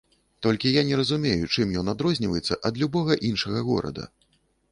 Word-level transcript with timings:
Толькі 0.43 0.69
я 0.75 0.83
не 0.91 0.95
разумею, 1.01 1.49
чым 1.53 1.75
ён 1.81 1.91
адрозніваецца 1.93 2.59
ад 2.69 2.81
любога 2.85 3.21
іншага 3.29 3.59
горада? 3.71 4.09